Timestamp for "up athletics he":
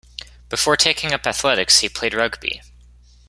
1.13-1.87